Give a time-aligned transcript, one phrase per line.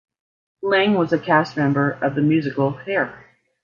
[0.63, 3.23] Lange was a cast member of the musical "Hair".